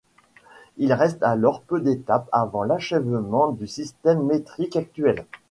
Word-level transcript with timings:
Il 0.77 0.93
reste 0.93 1.21
alors 1.21 1.61
peu 1.61 1.79
d'étapes 1.79 2.27
avant 2.31 2.63
l'achèvement 2.63 3.49
du 3.51 3.67
système 3.67 4.25
métrique 4.25 4.75
actuel. 4.75 5.27